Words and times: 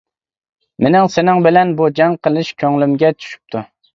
مېنىڭ 0.85 1.09
سېنىڭ 1.15 1.41
بىلەن 1.49 1.75
بۇ 1.81 1.89
جەڭ 2.01 2.17
قىلىش 2.27 2.51
كۆڭلۈمگە 2.65 3.15
چۈشۈپتۇ. 3.21 3.63